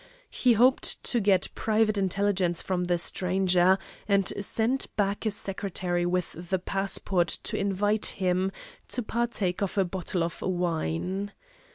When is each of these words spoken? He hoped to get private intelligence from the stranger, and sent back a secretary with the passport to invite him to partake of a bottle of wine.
He 0.31 0.53
hoped 0.53 1.03
to 1.03 1.19
get 1.19 1.53
private 1.53 1.95
intelligence 1.95 2.63
from 2.63 2.85
the 2.85 2.97
stranger, 2.97 3.77
and 4.07 4.33
sent 4.43 4.87
back 4.95 5.27
a 5.27 5.29
secretary 5.29 6.07
with 6.07 6.49
the 6.49 6.57
passport 6.57 7.27
to 7.43 7.55
invite 7.55 8.07
him 8.07 8.51
to 8.87 9.03
partake 9.03 9.61
of 9.61 9.77
a 9.77 9.85
bottle 9.85 10.23
of 10.23 10.41
wine. 10.41 11.33